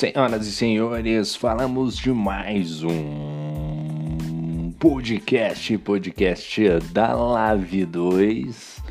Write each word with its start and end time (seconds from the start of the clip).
Senhoras 0.00 0.46
e 0.46 0.52
senhores, 0.52 1.36
falamos 1.36 1.94
de 1.94 2.10
mais 2.10 2.82
um 2.82 4.72
podcast, 4.78 5.76
podcast 5.76 6.58
da 6.90 7.14
Live 7.14 7.84
2, 7.84 8.82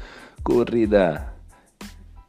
corrida 0.43 1.33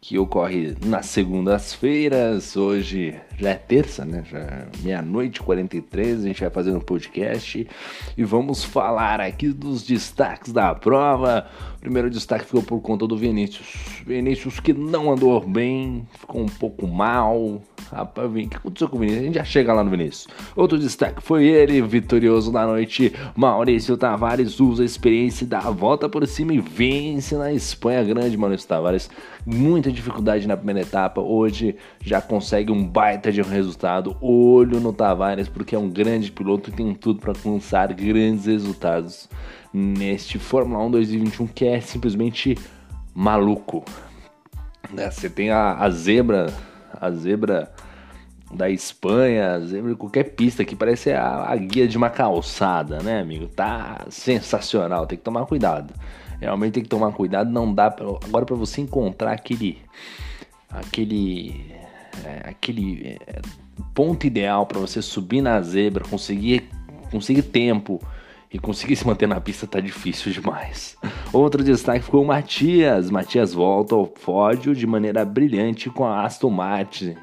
que 0.01 0.19
ocorre 0.19 0.75
nas 0.85 1.05
segundas-feiras. 1.07 2.57
Hoje 2.57 3.21
já 3.39 3.51
é 3.51 3.55
terça, 3.55 4.07
né? 4.07 4.25
Já 4.25 4.39
é 4.39 4.67
meia-noite 4.83 5.43
43. 5.43 6.25
A 6.25 6.27
gente 6.29 6.41
vai 6.41 6.51
fazer 6.51 6.71
um 6.73 6.81
podcast 6.81 7.69
e 8.17 8.25
vamos 8.25 8.65
falar 8.65 9.21
aqui 9.21 9.51
dos 9.51 9.83
destaques 9.83 10.55
da 10.55 10.75
prova. 10.75 11.47
O 11.77 11.81
primeiro 11.81 12.09
destaque 12.09 12.47
ficou 12.47 12.63
por 12.63 12.81
conta 12.81 13.07
do 13.07 13.17
Vinícius. 13.17 14.03
Vinícius 14.07 14.59
que 14.59 14.73
não 14.73 15.13
andou 15.13 15.39
bem, 15.47 16.09
ficou 16.19 16.41
um 16.41 16.49
pouco 16.49 16.87
mal. 16.87 17.63
Rapaz, 17.93 18.31
o 18.31 18.35
que 18.35 18.57
aconteceu 18.57 18.89
com 18.89 18.97
o 18.97 19.01
Vinícius? 19.01 19.23
A 19.23 19.25
gente 19.27 19.35
já 19.35 19.45
chega 19.45 19.73
lá 19.73 19.83
no 19.83 19.91
Vinícius. 19.91 20.29
Outro 20.55 20.79
destaque 20.79 21.21
foi 21.21 21.47
ele, 21.47 21.83
vitorioso 21.83 22.53
da 22.53 22.65
noite. 22.65 23.13
Maurício 23.35 23.97
Tavares 23.97 24.61
usa 24.61 24.85
a 24.85 24.87
experiência 24.87 25.45
da 25.45 25.59
volta 25.61 26.09
por 26.09 26.25
cima 26.27 26.55
e 26.55 26.61
vence 26.61 27.35
na 27.35 27.53
Espanha. 27.53 28.05
Grande 28.05 28.37
Maurício 28.37 28.69
Tavares. 28.69 29.11
Muita 29.45 29.91
dificuldade 29.91 30.47
na 30.47 30.57
primeira 30.57 30.83
etapa. 30.83 31.21
Hoje 31.21 31.75
já 32.01 32.21
consegue 32.21 32.71
um 32.71 32.87
baita 32.87 33.33
de 33.33 33.43
um 33.43 33.49
resultado. 33.49 34.17
Olho 34.21 34.79
no 34.79 34.93
Tavares, 34.93 35.49
porque 35.49 35.75
é 35.75 35.79
um 35.79 35.91
grande 35.91 36.31
piloto 36.31 36.71
e 36.71 36.73
tem 36.73 36.95
tudo 36.95 37.21
para 37.21 37.33
alcançar 37.33 37.93
grandes 37.93 38.47
resultados 38.47 39.29
neste 39.75 40.39
Fórmula 40.39 40.85
1 40.85 40.91
2021 40.93 41.47
que 41.49 41.67
é 41.67 41.81
simplesmente 41.81 42.57
maluco. 43.13 43.85
Né? 44.93 45.11
Você 45.11 45.29
tem 45.29 45.51
a, 45.51 45.75
a 45.75 45.91
zebra 45.91 46.53
a 47.01 47.11
zebra 47.11 47.73
da 48.53 48.69
Espanha, 48.69 49.61
qualquer 49.97 50.25
pista 50.35 50.65
que 50.65 50.75
parece 50.75 51.13
a, 51.13 51.51
a, 51.51 51.57
guia 51.57 51.87
de 51.87 51.97
uma 51.97 52.11
calçada, 52.11 53.01
né, 53.01 53.21
amigo? 53.21 53.47
Tá 53.47 54.07
sensacional, 54.11 55.07
tem 55.07 55.17
que 55.17 55.25
tomar 55.25 55.47
cuidado. 55.47 55.95
Realmente 56.41 56.75
tem 56.75 56.83
que 56.83 56.89
tomar 56.89 57.13
cuidado, 57.13 57.51
não 57.51 57.73
dá 57.73 57.91
pra, 57.91 58.07
agora 58.07 58.45
para 58.45 58.57
você 58.57 58.81
encontrar 58.81 59.33
aquele 59.33 59.79
aquele 60.69 61.75
é, 62.25 62.49
aquele 62.49 63.19
é, 63.29 63.41
ponto 63.95 64.27
ideal 64.27 64.67
para 64.67 64.81
você 64.81 65.01
subir 65.03 65.43
na 65.43 65.61
zebra, 65.61 66.05
conseguir 66.05 66.69
conseguir 67.11 67.43
tempo 67.43 68.01
e 68.53 68.59
conseguir 68.59 68.97
se 68.97 69.07
manter 69.07 69.29
na 69.29 69.41
pista 69.41 69.67
tá 69.67 69.81
difícil 69.81 70.33
demais. 70.33 70.97
Outro 71.33 71.63
destaque 71.63 72.05
ficou 72.05 72.23
o 72.23 72.27
Matias. 72.27 73.11
Matias 73.11 73.53
volta 73.53 73.95
ao 73.95 74.07
pódio 74.07 74.75
de 74.75 74.87
maneira 74.87 75.25
brilhante 75.25 75.91
com 75.91 76.05
a 76.05 76.25
Aston 76.25 76.51
Martin. 76.51 77.17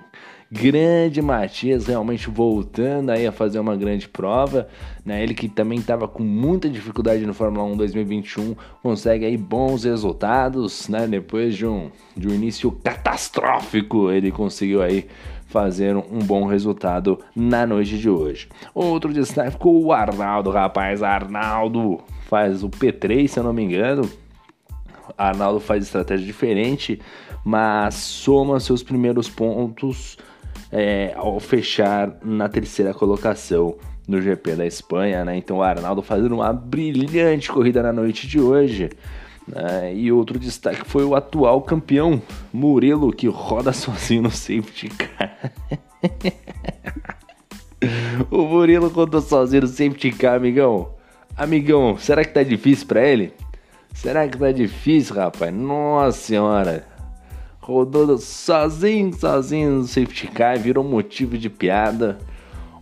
Grande 0.50 1.22
Matias 1.22 1.88
realmente 1.88 2.30
voltando 2.30 3.10
aí 3.10 3.28
a 3.28 3.34
fazer 3.34 3.60
uma 3.60 3.76
grande 3.76 4.08
prova, 4.08 4.70
né? 5.06 5.22
Ele 5.22 5.34
que 5.34 5.50
também 5.50 5.78
estava 5.78 6.08
com 6.08 6.24
muita 6.24 6.70
dificuldade 6.70 7.26
no 7.26 7.34
Fórmula 7.34 7.66
1 7.66 7.76
2021, 7.76 8.56
consegue 8.82 9.26
aí 9.26 9.36
bons 9.36 9.84
resultados, 9.84 10.88
né? 10.88 11.06
Depois 11.06 11.54
de 11.54 11.66
um, 11.66 11.92
de 12.16 12.30
um 12.30 12.34
início 12.34 12.72
catastrófico, 12.72 14.10
ele 14.10 14.32
conseguiu 14.32 14.82
aí 14.82 15.06
fazer 15.48 15.96
um 15.98 16.20
bom 16.20 16.46
resultado 16.46 17.20
na 17.36 17.66
noite 17.66 17.98
de 17.98 18.10
hoje. 18.10 18.48
Outro 18.74 19.12
destaque 19.12 19.52
ficou 19.52 19.84
o 19.84 19.92
Arnaldo, 19.92 20.50
rapaz. 20.50 21.04
Arnaldo 21.04 22.00
faz 22.30 22.64
o 22.64 22.70
P3, 22.70 23.28
se 23.28 23.40
eu 23.40 23.44
não 23.44 23.52
me 23.52 23.64
engano. 23.64 24.10
Arnaldo 25.18 25.60
faz 25.60 25.84
estratégia 25.84 26.26
diferente, 26.26 27.00
mas 27.44 27.96
soma 27.96 28.60
seus 28.60 28.84
primeiros 28.84 29.30
pontos 29.30 30.18
é, 30.72 31.14
ao 31.16 31.40
fechar 31.40 32.18
na 32.24 32.50
terceira 32.50 32.94
colocação 32.94 33.76
no 34.08 34.22
GP 34.22 34.56
da 34.56 34.66
Espanha, 34.66 35.26
né? 35.26 35.38
Então 35.38 35.58
o 35.58 35.64
Arnaldo 35.64 36.02
fazendo 36.02 36.36
uma 36.36 36.54
brilhante 36.54 37.50
corrida 37.50 37.84
na 37.84 37.92
noite 37.92 38.28
de 38.28 38.40
hoje. 38.40 38.90
Uh, 39.50 39.96
e 39.96 40.12
outro 40.12 40.38
destaque 40.38 40.82
foi 40.86 41.06
o 41.06 41.16
atual 41.16 41.62
campeão, 41.62 42.22
Murilo, 42.52 43.14
que 43.14 43.28
roda 43.28 43.72
sozinho 43.72 44.24
no 44.24 44.32
safety 44.32 44.90
car. 44.90 45.54
o 48.30 48.44
Murilo 48.44 48.90
rodou 48.90 49.22
sozinho 49.22 49.62
no 49.62 49.68
safety 49.68 50.12
car, 50.12 50.36
amigão. 50.36 50.90
Amigão, 51.36 51.98
será 51.98 52.26
que 52.26 52.34
tá 52.34 52.44
difícil 52.44 52.88
para 52.88 53.08
ele? 53.08 53.34
Será 53.94 54.28
que 54.28 54.38
tá 54.38 54.52
difícil, 54.52 55.16
rapaz? 55.16 55.54
Nossa 55.54 56.18
senhora. 56.18 56.97
Rodou 57.68 58.18
sozinho, 58.18 59.14
sozinho 59.14 59.80
no 59.80 59.84
safety 59.84 60.28
car, 60.28 60.58
virou 60.58 60.86
motivo 60.86 61.38
de 61.38 61.50
piada. 61.50 62.18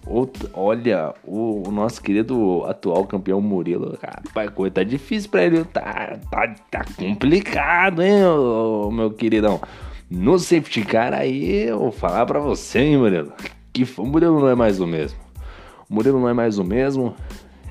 Outra, 0.05 0.47
olha, 0.53 1.11
o, 1.23 1.67
o, 1.67 1.71
nosso 1.71 1.99
querido 1.99 2.63
atual 2.67 3.03
campeão 3.07 3.41
Murilo, 3.41 3.97
rapaz, 3.99 4.51
coisa 4.51 4.75
tá 4.75 4.83
difícil 4.83 5.31
pra 5.31 5.43
ele, 5.43 5.63
tá, 5.63 6.19
tá, 6.29 6.53
tá 6.69 6.85
complicado, 6.95 8.03
hein, 8.03 8.23
ô, 8.25 8.91
meu 8.91 9.09
queridão. 9.09 9.59
No 10.07 10.37
safety 10.37 10.85
car 10.85 11.15
aí, 11.15 11.63
eu 11.63 11.79
vou 11.79 11.91
falar 11.91 12.23
pra 12.27 12.39
você, 12.39 12.77
hein, 12.77 12.97
Murilo, 12.97 13.33
que 13.73 13.87
o 13.97 14.05
Murilo 14.05 14.39
não 14.39 14.49
é 14.49 14.53
mais 14.53 14.79
o 14.79 14.85
mesmo. 14.85 15.17
O 15.89 15.95
Murilo 15.95 16.19
não 16.19 16.29
é 16.29 16.33
mais 16.33 16.59
o 16.59 16.63
mesmo, 16.63 17.15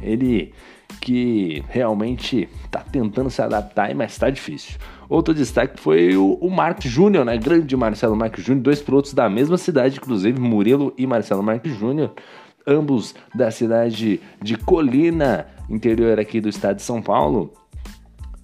ele 0.02 0.52
que 1.00 1.62
realmente 1.68 2.48
tá 2.70 2.80
tentando 2.80 3.30
se 3.30 3.42
adaptar, 3.42 3.94
mas 3.94 4.16
tá 4.16 4.30
difícil. 4.30 4.78
Outro 5.08 5.34
destaque 5.34 5.78
foi 5.78 6.16
o, 6.16 6.34
o 6.40 6.50
Marcos 6.50 6.86
Júnior, 6.86 7.24
né? 7.24 7.36
Grande 7.36 7.76
Marcelo 7.76 8.16
Marques 8.16 8.44
Júnior, 8.44 8.62
dois 8.62 8.80
pilotos 8.80 9.12
da 9.12 9.28
mesma 9.28 9.58
cidade, 9.58 9.98
inclusive 9.98 10.40
Murilo 10.40 10.92
e 10.96 11.06
Marcelo 11.06 11.42
Marques 11.42 11.76
Júnior, 11.76 12.12
ambos 12.66 13.14
da 13.34 13.50
cidade 13.50 14.20
de 14.42 14.56
Colina, 14.56 15.46
interior 15.68 16.18
aqui 16.18 16.40
do 16.40 16.48
estado 16.48 16.76
de 16.76 16.82
São 16.82 17.02
Paulo. 17.02 17.52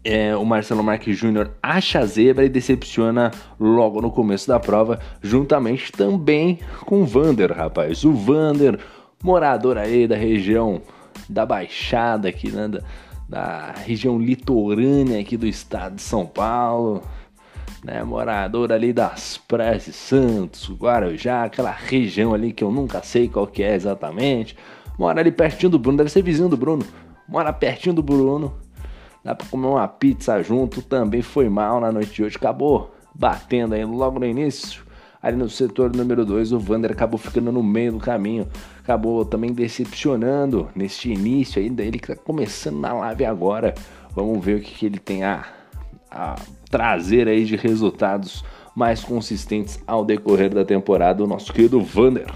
É, 0.03 0.35
o 0.35 0.45
Marcelo 0.47 0.83
Marques 0.83 1.17
Júnior 1.17 1.51
acha 1.63 1.99
a 1.99 2.07
zebra 2.07 2.45
e 2.45 2.49
decepciona 2.49 3.31
logo 3.59 4.01
no 4.01 4.11
começo 4.11 4.49
da 4.49 4.59
prova, 4.59 4.99
juntamente 5.23 5.93
também 5.93 6.59
com 6.87 7.03
o 7.03 7.07
Vander, 7.07 7.53
rapaz. 7.53 8.03
O 8.03 8.13
Vander, 8.13 8.79
morador 9.23 9.77
aí 9.77 10.09
da 10.09 10.17
região 10.17 10.81
da 11.31 11.47
Baixada 11.47 12.29
aqui, 12.29 12.51
né? 12.51 12.69
Da, 12.69 12.81
da 13.31 13.73
região 13.87 14.19
litorânea 14.19 15.21
aqui 15.21 15.37
do 15.37 15.47
estado 15.47 15.95
de 15.95 16.03
São 16.03 16.27
Paulo, 16.27 17.01
né, 17.85 18.03
morador 18.03 18.73
ali 18.73 18.93
das 18.93 19.39
praias 19.39 19.85
de 19.85 19.93
Santos, 19.93 20.69
Guarujá, 20.73 21.45
aquela 21.45 21.71
região 21.71 22.35
ali 22.35 22.53
que 22.53 22.65
eu 22.65 22.73
nunca 22.73 23.01
sei 23.05 23.29
qual 23.29 23.47
que 23.47 23.63
é 23.63 23.77
exatamente, 23.77 24.57
mora 24.99 25.21
ali 25.21 25.31
pertinho 25.31 25.71
do 25.71 25.79
Bruno, 25.79 25.99
deve 25.99 26.11
ser 26.11 26.23
vizinho 26.23 26.49
do 26.49 26.57
Bruno, 26.57 26.85
mora 27.29 27.53
pertinho 27.53 27.95
do 27.95 28.03
Bruno, 28.03 28.53
dá 29.25 29.33
pra 29.33 29.47
comer 29.47 29.69
uma 29.69 29.87
pizza 29.87 30.43
junto, 30.43 30.83
também 30.83 31.23
foi 31.23 31.49
mal 31.49 31.81
na 31.81 31.93
noite 31.93 32.13
de 32.13 32.25
hoje, 32.25 32.37
acabou 32.37 32.93
batendo 33.15 33.75
aí 33.75 33.85
logo 33.85 34.19
no 34.19 34.27
início, 34.27 34.83
ali 35.23 35.37
no 35.37 35.49
setor 35.49 35.95
número 35.95 36.25
2, 36.25 36.53
o 36.53 36.59
Vander 36.59 36.91
acabou 36.91 37.17
ficando 37.17 37.53
no 37.53 37.63
meio 37.63 37.93
do 37.93 37.99
caminho, 37.99 38.49
acabou 38.83 39.25
também 39.25 39.53
decepcionando 39.53 40.69
neste 40.75 41.13
início 41.13 41.63
ainda, 41.63 41.83
ele 41.83 41.99
que 41.99 42.11
está 42.11 42.23
começando 42.23 42.81
na 42.81 42.93
live 42.93 43.25
agora. 43.25 43.75
Vamos 44.15 44.45
ver 44.45 44.57
o 44.57 44.61
que, 44.61 44.75
que 44.75 44.87
ele 44.87 44.99
tem 44.99 45.23
a, 45.23 45.47
a 46.11 46.37
trazer 46.71 47.29
aí 47.29 47.45
de 47.45 47.57
resultados 47.57 48.45
mais 48.75 49.05
consistentes 49.05 49.79
ao 49.87 50.05
decorrer 50.05 50.53
da 50.53 50.65
temporada, 50.65 51.23
o 51.23 51.27
nosso 51.27 51.53
querido 51.53 51.81
Vander. 51.83 52.33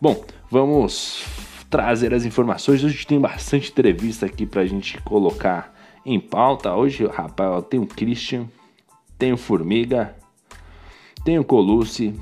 Bom, 0.00 0.24
vamos 0.50 1.24
trazer 1.68 2.14
as 2.14 2.24
informações. 2.24 2.82
Hoje 2.84 3.06
tem 3.06 3.20
bastante 3.20 3.70
entrevista 3.70 4.26
aqui 4.26 4.46
pra 4.46 4.64
gente 4.64 5.00
colocar 5.02 5.74
em 6.06 6.20
pauta. 6.20 6.74
Hoje, 6.74 7.06
rapaz, 7.06 7.64
tem 7.68 7.80
o 7.80 7.86
Christian, 7.86 8.46
tem 9.18 9.32
o 9.32 9.36
Formiga, 9.36 10.14
tem 11.24 11.38
o 11.38 11.44
Colucci, 11.44 12.14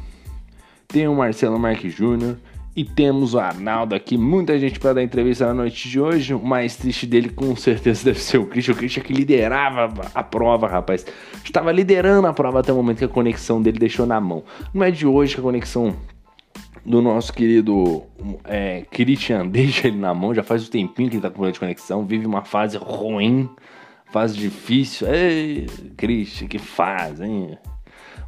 tem 0.88 1.06
o 1.06 1.14
Marcelo 1.14 1.58
Marques 1.58 1.92
Júnior 1.94 2.38
e 2.76 2.84
temos 2.84 3.32
o 3.32 3.38
Arnaldo 3.38 3.94
aqui, 3.94 4.18
muita 4.18 4.58
gente 4.58 4.78
para 4.78 4.92
dar 4.92 5.02
entrevista 5.02 5.46
na 5.46 5.54
noite 5.54 5.88
de 5.88 5.98
hoje. 5.98 6.34
O 6.34 6.44
mais 6.44 6.76
triste 6.76 7.06
dele 7.06 7.30
com 7.30 7.56
certeza 7.56 8.04
deve 8.12 8.20
ser 8.20 8.36
o 8.36 8.44
Christian. 8.44 8.74
O 8.74 8.76
Christian 8.76 9.02
que 9.02 9.14
liderava 9.14 10.10
a 10.14 10.22
prova, 10.22 10.68
rapaz. 10.68 11.06
Estava 11.42 11.72
liderando 11.72 12.26
a 12.26 12.34
prova 12.34 12.60
até 12.60 12.70
o 12.70 12.76
momento 12.76 12.98
que 12.98 13.04
a 13.06 13.08
conexão 13.08 13.62
dele 13.62 13.78
deixou 13.78 14.04
na 14.04 14.20
mão. 14.20 14.44
Não 14.74 14.84
é 14.84 14.90
de 14.90 15.06
hoje 15.06 15.34
que 15.34 15.40
a 15.40 15.42
conexão 15.42 15.96
do 16.84 17.00
nosso 17.00 17.32
querido 17.32 18.02
é, 18.44 18.82
Christian 18.90 19.46
deixa 19.48 19.88
ele 19.88 19.96
na 19.96 20.12
mão. 20.12 20.34
Já 20.34 20.42
faz 20.42 20.68
um 20.68 20.70
tempinho 20.70 21.08
que 21.08 21.16
ele 21.16 21.22
tá 21.22 21.28
com 21.28 21.34
problema 21.36 21.54
de 21.54 21.60
conexão. 21.60 22.04
Vive 22.04 22.26
uma 22.26 22.44
fase 22.44 22.76
ruim, 22.76 23.48
fase 24.12 24.36
difícil. 24.36 25.08
Ei, 25.08 25.66
Christian, 25.96 26.46
que 26.46 26.58
fase, 26.58 27.24
hein? 27.24 27.56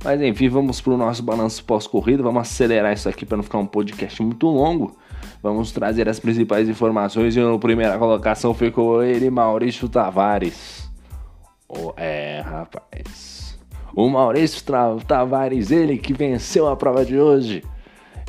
Mas 0.04 0.22
enfim, 0.22 0.48
vamos 0.48 0.80
para 0.80 0.92
o 0.92 0.96
nosso 0.96 1.22
balanço 1.22 1.64
pós-corrida. 1.64 2.22
Vamos 2.22 2.42
acelerar 2.42 2.92
isso 2.92 3.08
aqui 3.08 3.26
para 3.26 3.36
não 3.36 3.44
ficar 3.44 3.58
um 3.58 3.66
podcast 3.66 4.22
muito 4.22 4.46
longo. 4.46 4.96
Vamos 5.42 5.72
trazer 5.72 6.08
as 6.08 6.20
principais 6.20 6.68
informações. 6.68 7.36
E 7.36 7.40
a 7.40 7.58
primeira 7.58 7.98
colocação 7.98 8.54
ficou 8.54 9.02
ele, 9.02 9.28
Maurício 9.30 9.88
Tavares. 9.88 10.88
Oh, 11.68 11.92
é, 11.96 12.40
rapaz. 12.40 13.58
O 13.94 14.08
Maurício 14.08 14.62
Tavares, 15.06 15.70
ele 15.70 15.98
que 15.98 16.12
venceu 16.12 16.68
a 16.68 16.76
prova 16.76 17.04
de 17.04 17.18
hoje. 17.18 17.64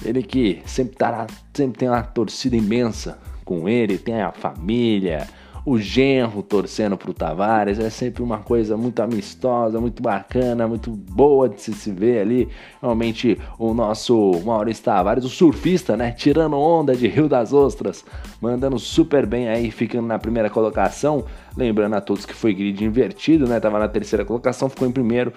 Ele 0.04 0.24
que 0.24 0.62
sempre, 0.66 0.96
tá, 0.96 1.28
sempre 1.54 1.80
tem 1.80 1.90
uma 1.90 2.02
torcida 2.02 2.56
imensa 2.56 3.20
com 3.44 3.68
ele, 3.68 3.98
tem 3.98 4.22
a 4.22 4.32
família, 4.32 5.28
o 5.66 5.78
genro 5.78 6.42
torcendo 6.42 6.98
pro 6.98 7.14
Tavares, 7.14 7.80
é 7.80 7.90
sempre 7.90 8.24
uma 8.24 8.40
coisa 8.40 8.78
muito 8.78 9.02
amistosa, 9.02 9.80
muito 9.80 10.02
bacana, 10.02 10.68
muito 10.68 10.92
boa 10.92 11.50
de 11.50 11.62
se, 11.62 11.74
se 11.74 11.92
ver 11.92 12.22
ali. 12.22 12.50
Realmente 12.82 13.38
o 13.58 13.74
nosso 13.74 14.32
Maurício 14.46 14.84
Tavares, 14.84 15.26
o 15.26 15.30
surfista, 15.30 15.96
né, 15.96 16.12
tirando 16.12 16.58
onda 16.58 16.96
de 16.96 17.08
Rio 17.08 17.28
das 17.28 17.54
Ostras, 17.54 18.06
mandando 18.42 18.80
super 18.80 19.26
bem 19.26 19.48
aí, 19.50 19.72
ficando 19.72 20.08
na 20.08 20.20
primeira 20.20 20.50
colocação. 20.50 21.26
Lembrando 21.58 21.96
a 21.96 22.02
todos 22.02 22.26
que 22.26 22.34
foi 22.34 22.54
grid 22.54 22.84
invertido, 22.84 23.48
né, 23.48 23.60
tava 23.60 23.80
na 23.80 23.88
terceira 23.88 24.24
colocação, 24.24 24.70
ficou 24.70 24.88
em 24.88 24.92
primeiro, 24.92 25.34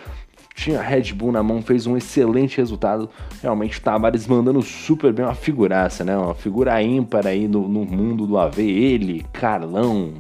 tinha 0.55 0.81
Red 0.81 1.13
Bull 1.15 1.33
na 1.33 1.43
mão, 1.43 1.63
fez 1.63 1.87
um 1.87 1.97
excelente 1.97 2.59
resultado. 2.59 3.09
Realmente 3.43 3.79
o 3.79 3.83
Tavares 3.83 4.27
mandando 4.27 4.63
super 4.63 5.13
bem, 5.13 5.25
uma 5.25 5.35
figuraça, 5.35 6.05
né? 6.05 6.17
Uma 6.17 6.35
figura 6.35 6.83
ímpar 6.83 7.27
aí 7.27 7.49
no, 7.49 7.67
no 7.69 7.85
mundo 7.85 8.27
do 8.27 8.39
AV. 8.39 8.61
Ele, 8.61 9.25
Carlão, 9.33 10.15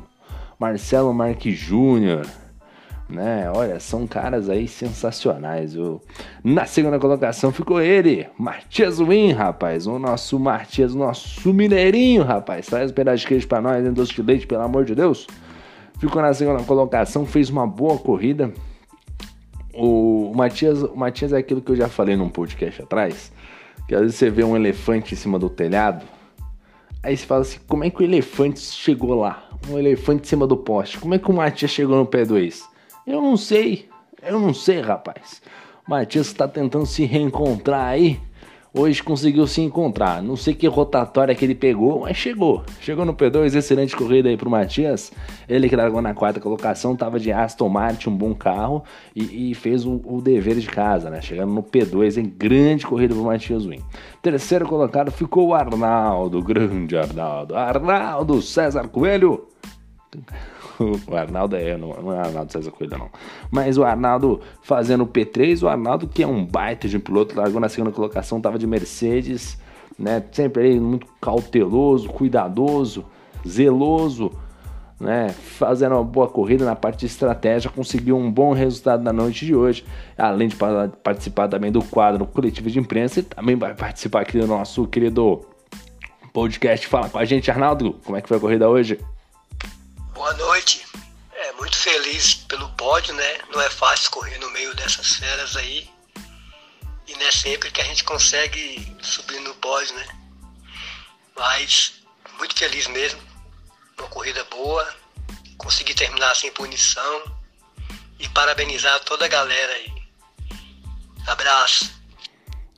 Marcelo 0.58 1.12
Marques 1.12 1.56
Júnior, 1.56 2.26
né? 3.08 3.50
Olha, 3.54 3.78
são 3.78 4.06
caras 4.06 4.48
aí 4.48 4.66
sensacionais. 4.66 5.74
Viu? 5.74 6.00
Na 6.42 6.64
segunda 6.64 6.98
colocação 6.98 7.52
ficou 7.52 7.80
ele, 7.80 8.26
Matias 8.38 8.98
Win, 8.98 9.32
rapaz. 9.32 9.86
O 9.86 9.98
nosso 9.98 10.38
Matias, 10.40 10.94
o 10.94 10.98
nosso 10.98 11.52
mineirinho, 11.52 12.24
rapaz. 12.24 12.66
Traz 12.66 12.90
um 12.90 12.94
pedaço 12.94 13.18
de 13.18 13.26
queijo 13.26 13.46
pra 13.46 13.60
nós, 13.60 13.84
hein? 13.84 13.92
Doce 13.92 14.14
de 14.14 14.22
leite, 14.22 14.46
pelo 14.46 14.62
amor 14.62 14.84
de 14.84 14.94
Deus. 14.94 15.26
Ficou 15.98 16.20
na 16.20 16.34
segunda 16.34 16.62
colocação, 16.64 17.24
fez 17.26 17.48
uma 17.48 17.66
boa 17.66 17.98
corrida 17.98 18.52
o 19.74 20.32
Matias, 20.34 20.82
o 20.82 20.96
Matias 20.96 21.32
é 21.32 21.38
aquilo 21.38 21.60
que 21.60 21.72
eu 21.72 21.76
já 21.76 21.88
falei 21.88 22.16
num 22.16 22.28
podcast 22.28 22.82
atrás, 22.82 23.32
que 23.88 23.94
às 23.94 24.02
vezes 24.02 24.16
você 24.16 24.30
vê 24.30 24.44
um 24.44 24.56
elefante 24.56 25.14
em 25.14 25.16
cima 25.16 25.38
do 25.38 25.48
telhado, 25.48 26.04
aí 27.02 27.16
você 27.16 27.26
fala 27.26 27.42
assim, 27.42 27.58
como 27.66 27.84
é 27.84 27.90
que 27.90 28.02
o 28.02 28.04
elefante 28.04 28.60
chegou 28.60 29.14
lá? 29.14 29.48
Um 29.68 29.78
elefante 29.78 30.22
em 30.22 30.28
cima 30.28 30.46
do 30.46 30.56
poste. 30.56 30.98
Como 30.98 31.14
é 31.14 31.18
que 31.18 31.30
o 31.30 31.34
Matias 31.34 31.70
chegou 31.70 31.96
no 31.96 32.06
pé 32.06 32.24
do 32.24 32.36
ex? 32.36 32.68
Eu 33.06 33.20
não 33.20 33.36
sei, 33.36 33.88
eu 34.22 34.38
não 34.38 34.52
sei, 34.52 34.80
rapaz. 34.80 35.42
O 35.86 35.90
Matias 35.90 36.26
está 36.26 36.46
tentando 36.46 36.86
se 36.86 37.04
reencontrar 37.04 37.86
aí 37.86 38.20
hoje 38.74 39.02
conseguiu 39.02 39.46
se 39.46 39.60
encontrar. 39.60 40.22
Não 40.22 40.36
sei 40.36 40.54
que 40.54 40.66
rotatória 40.66 41.34
que 41.34 41.44
ele 41.44 41.54
pegou, 41.54 42.00
mas 42.00 42.16
chegou. 42.16 42.64
Chegou 42.80 43.04
no 43.04 43.14
P2, 43.14 43.54
excelente 43.54 43.94
corrida 43.94 44.28
aí 44.28 44.36
pro 44.36 44.50
Matias. 44.50 45.12
Ele 45.48 45.68
que 45.68 45.76
largou 45.76 46.00
na 46.00 46.14
quarta 46.14 46.40
colocação, 46.40 46.96
tava 46.96 47.20
de 47.20 47.30
Aston 47.30 47.68
Martin, 47.68 48.08
um 48.08 48.16
bom 48.16 48.34
carro, 48.34 48.82
e, 49.14 49.50
e 49.50 49.54
fez 49.54 49.84
o, 49.84 50.00
o, 50.04 50.20
dever 50.22 50.56
de 50.56 50.66
casa, 50.66 51.10
né? 51.10 51.20
Chegando 51.20 51.52
no 51.52 51.62
P2, 51.62 52.16
em 52.16 52.28
grande 52.28 52.86
corrida 52.86 53.14
pro 53.14 53.24
Matias 53.24 53.66
Win. 53.66 53.80
Terceiro 54.22 54.66
colocado 54.66 55.10
ficou 55.10 55.48
o 55.48 55.54
Arnaldo, 55.54 56.42
grande 56.42 56.96
Arnaldo. 56.96 57.54
Arnaldo 57.54 58.40
César 58.40 58.88
Coelho. 58.88 59.46
o 61.06 61.16
Arnaldo 61.16 61.56
é, 61.56 61.76
não, 61.76 61.90
não 61.94 62.12
é 62.12 62.18
Arnaldo 62.18 62.52
César 62.52 62.70
Coelho, 62.70 62.98
não. 62.98 63.10
Mas 63.50 63.78
o 63.78 63.84
Arnaldo 63.84 64.40
fazendo 64.62 65.04
o 65.04 65.06
P3, 65.06 65.62
o 65.62 65.68
Arnaldo, 65.68 66.06
que 66.06 66.22
é 66.22 66.26
um 66.26 66.44
baita 66.44 66.88
de 66.88 66.96
um 66.96 67.00
piloto, 67.00 67.36
largou 67.36 67.60
na 67.60 67.68
segunda 67.68 67.92
colocação, 67.92 68.40
tava 68.40 68.58
de 68.58 68.66
Mercedes, 68.66 69.58
né? 69.98 70.22
Sempre 70.32 70.64
aí 70.64 70.80
muito 70.80 71.06
cauteloso, 71.20 72.08
cuidadoso, 72.08 73.04
zeloso, 73.46 74.32
né? 75.00 75.28
Fazendo 75.30 75.96
uma 75.96 76.04
boa 76.04 76.28
corrida 76.28 76.64
na 76.64 76.76
parte 76.76 77.00
de 77.00 77.06
estratégia, 77.06 77.70
conseguiu 77.70 78.16
um 78.16 78.30
bom 78.30 78.52
resultado 78.52 79.02
na 79.02 79.12
noite 79.12 79.44
de 79.44 79.54
hoje, 79.54 79.84
além 80.16 80.48
de 80.48 80.56
participar 81.02 81.48
também 81.48 81.72
do 81.72 81.82
quadro 81.82 82.24
coletivo 82.26 82.70
de 82.70 82.78
imprensa 82.78 83.20
e 83.20 83.22
também 83.22 83.56
vai 83.56 83.74
participar 83.74 84.22
aqui 84.22 84.38
do 84.38 84.46
nosso 84.46 84.86
querido 84.86 85.40
podcast. 86.32 86.86
Fala 86.86 87.08
com 87.08 87.18
a 87.18 87.24
gente, 87.24 87.50
Arnaldo, 87.50 87.96
como 88.04 88.16
é 88.16 88.22
que 88.22 88.28
foi 88.28 88.36
a 88.36 88.40
corrida 88.40 88.68
hoje? 88.68 88.98
Noite. 90.62 90.86
É 91.32 91.52
muito 91.54 91.76
feliz 91.76 92.34
pelo 92.34 92.68
pódio, 92.70 93.12
né? 93.14 93.38
Não 93.52 93.60
é 93.60 93.68
fácil 93.68 94.12
correr 94.12 94.38
no 94.38 94.48
meio 94.50 94.72
dessas 94.76 95.16
feras 95.16 95.56
aí. 95.56 95.90
E 97.08 97.14
não 97.14 97.26
é 97.26 97.32
sempre 97.32 97.68
que 97.68 97.80
a 97.80 97.84
gente 97.84 98.04
consegue 98.04 98.96
subir 99.02 99.40
no 99.40 99.52
pódio, 99.54 99.92
né? 99.96 100.06
Mas 101.36 101.94
muito 102.38 102.56
feliz 102.56 102.86
mesmo. 102.86 103.20
Uma 103.98 104.06
corrida 104.06 104.44
boa. 104.52 104.86
Consegui 105.58 105.94
terminar 105.94 106.36
sem 106.36 106.52
punição. 106.52 107.22
E 108.20 108.28
parabenizar 108.28 109.00
toda 109.00 109.24
a 109.24 109.28
galera 109.28 109.72
aí. 109.72 109.92
Abraço. 111.26 111.92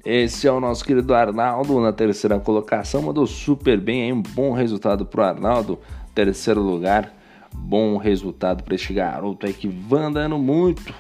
Esse 0.02 0.46
é 0.46 0.52
o 0.52 0.58
nosso 0.58 0.82
querido 0.82 1.14
Arnaldo 1.14 1.78
na 1.82 1.92
terceira 1.92 2.40
colocação. 2.40 3.02
Mandou 3.02 3.26
super 3.26 3.78
bem 3.78 4.04
aí. 4.04 4.12
Um 4.12 4.22
bom 4.22 4.54
resultado 4.54 5.04
pro 5.04 5.22
Arnaldo. 5.22 5.78
Terceiro 6.14 6.62
lugar 6.62 7.24
bom 7.64 7.96
resultado 7.96 8.62
para 8.62 8.75
este 8.75 8.93
garoto 8.93 9.46
aí 9.46 9.55
que 9.55 9.66
vai 9.66 10.02
andando 10.02 10.38
muito. 10.38 10.94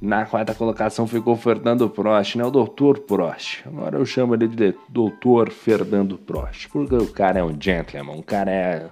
Na 0.00 0.26
quarta 0.26 0.54
colocação 0.54 1.06
ficou 1.06 1.34
Fernando 1.34 1.88
Prost, 1.88 2.36
né? 2.36 2.44
O 2.44 2.50
doutor 2.50 2.98
Prost. 2.98 3.62
Agora 3.66 3.96
eu 3.96 4.04
chamo 4.04 4.34
ele 4.34 4.46
de 4.46 4.74
doutor 4.88 5.50
Fernando 5.50 6.18
Prost, 6.18 6.68
porque 6.68 6.94
o 6.94 7.06
cara 7.06 7.40
é 7.40 7.42
um 7.42 7.56
gentleman, 7.58 8.18
o 8.18 8.22
cara 8.22 8.50
é 8.50 8.90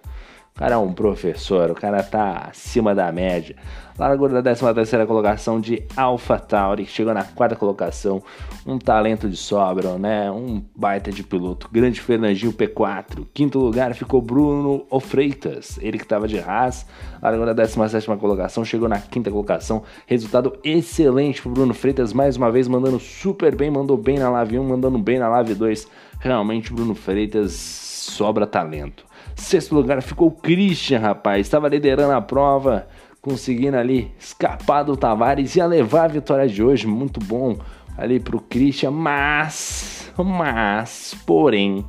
o 0.54 0.58
cara 0.58 0.74
é 0.74 0.78
um 0.78 0.92
professor, 0.92 1.70
o 1.70 1.74
cara 1.74 2.02
tá 2.02 2.48
acima 2.50 2.94
da 2.94 3.10
média. 3.10 3.56
Largou 3.98 4.28
da 4.28 4.42
13 4.42 4.74
terceira 4.74 5.06
colocação 5.06 5.60
de 5.60 5.82
Alpha 5.96 6.38
Tauri, 6.38 6.84
que 6.84 6.90
chegou 6.90 7.12
na 7.12 7.24
quarta 7.24 7.56
colocação. 7.56 8.22
Um 8.66 8.78
talento 8.78 9.28
de 9.28 9.36
sobra, 9.36 9.98
né? 9.98 10.30
Um 10.30 10.62
baita 10.74 11.10
de 11.10 11.22
piloto. 11.22 11.68
Grande 11.70 12.00
Fernandinho 12.00 12.52
P4. 12.52 13.26
Quinto 13.32 13.58
lugar 13.58 13.94
ficou 13.94 14.20
Bruno 14.20 14.86
Ofreitas, 14.90 15.78
ele 15.80 15.98
que 15.98 16.04
estava 16.04 16.28
de 16.28 16.38
Haas. 16.38 16.86
Largou 17.22 17.46
da 17.46 17.52
17 17.52 18.06
colocação, 18.18 18.64
chegou 18.64 18.88
na 18.88 18.98
quinta 18.98 19.30
colocação. 19.30 19.82
Resultado 20.06 20.58
excelente 20.64 21.40
pro 21.40 21.50
Bruno 21.50 21.72
Freitas, 21.74 22.12
mais 22.12 22.36
uma 22.36 22.50
vez 22.50 22.68
mandando 22.68 22.98
super 22.98 23.54
bem, 23.54 23.70
mandou 23.70 23.96
bem 23.96 24.18
na 24.18 24.28
Live 24.30 24.58
1, 24.58 24.64
mandando 24.64 24.98
bem 24.98 25.18
na 25.18 25.28
Live 25.28 25.54
2. 25.54 25.88
Realmente, 26.18 26.72
Bruno 26.72 26.94
Freitas 26.94 27.52
sobra 27.52 28.46
talento. 28.46 29.11
Sexto 29.36 29.74
lugar 29.74 30.00
ficou 30.02 30.28
o 30.28 30.32
Christian, 30.32 30.98
rapaz. 30.98 31.46
Estava 31.46 31.68
liderando 31.68 32.12
a 32.12 32.20
prova, 32.20 32.86
conseguindo 33.20 33.76
ali 33.76 34.12
escapar 34.18 34.82
do 34.82 34.96
Tavares. 34.96 35.56
Ia 35.56 35.66
levar 35.66 36.04
a 36.04 36.08
vitória 36.08 36.48
de 36.48 36.62
hoje, 36.62 36.86
muito 36.86 37.20
bom 37.20 37.58
ali 37.96 38.20
para 38.20 38.36
o 38.36 38.40
Christian. 38.40 38.90
Mas, 38.90 40.12
mas, 40.16 41.16
porém, 41.26 41.84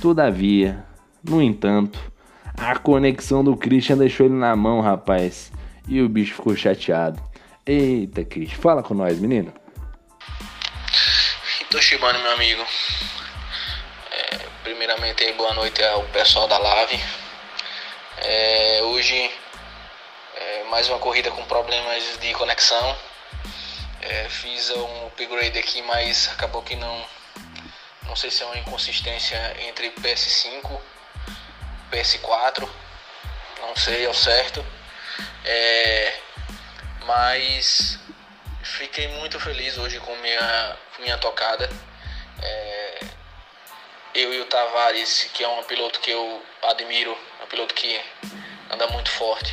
todavia, 0.00 0.84
no 1.22 1.42
entanto, 1.42 1.98
a 2.56 2.76
conexão 2.78 3.44
do 3.44 3.56
Christian 3.56 3.98
deixou 3.98 4.26
ele 4.26 4.34
na 4.34 4.54
mão, 4.56 4.80
rapaz. 4.80 5.52
E 5.88 6.00
o 6.00 6.08
bicho 6.08 6.34
ficou 6.34 6.56
chateado. 6.56 7.20
Eita, 7.64 8.24
Christian, 8.24 8.58
fala 8.58 8.82
com 8.82 8.94
nós, 8.94 9.18
menino. 9.18 9.52
Toshibano, 11.70 12.18
meu 12.20 12.32
amigo. 12.32 12.62
Primeiramente, 14.66 15.32
boa 15.34 15.54
noite 15.54 15.80
ao 15.84 16.02
pessoal 16.06 16.48
da 16.48 16.58
Lave. 16.58 17.00
É, 18.18 18.80
hoje, 18.82 19.32
é, 20.34 20.64
mais 20.64 20.88
uma 20.88 20.98
corrida 20.98 21.30
com 21.30 21.44
problemas 21.44 22.18
de 22.18 22.34
conexão. 22.34 22.98
É, 24.02 24.28
fiz 24.28 24.70
um 24.70 25.06
upgrade 25.06 25.56
aqui, 25.56 25.80
mas 25.82 26.28
acabou 26.32 26.62
que 26.62 26.74
não. 26.74 27.06
Não 28.08 28.16
sei 28.16 28.28
se 28.28 28.42
é 28.42 28.46
uma 28.46 28.58
inconsistência 28.58 29.38
entre 29.68 29.88
PS5 29.92 30.80
PS4. 31.92 32.68
Não 33.60 33.76
sei 33.76 34.04
ao 34.04 34.14
certo. 34.14 34.66
É, 35.44 36.12
mas 37.04 38.00
fiquei 38.64 39.06
muito 39.06 39.38
feliz 39.38 39.78
hoje 39.78 40.00
com 40.00 40.16
minha, 40.16 40.76
minha 40.98 41.16
tocada. 41.18 41.70
É, 42.42 43.15
eu 44.16 44.32
e 44.32 44.40
o 44.40 44.46
Tavares, 44.46 45.28
que 45.34 45.44
é 45.44 45.48
um 45.48 45.62
piloto 45.64 46.00
que 46.00 46.10
eu 46.10 46.42
admiro, 46.62 47.16
um 47.42 47.46
piloto 47.46 47.74
que 47.74 48.00
anda 48.70 48.86
muito 48.86 49.10
forte. 49.10 49.52